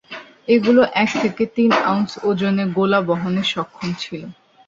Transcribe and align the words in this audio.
এগুলো 0.47 0.81
এক 0.95 1.09
থেকে 1.21 1.43
তিন 1.55 1.71
আউন্স 1.85 2.11
ওজনের 2.23 2.67
গোলা 2.77 2.99
বহনে 3.09 3.43
সক্ষম 3.51 3.89
ছিল। 4.01 4.21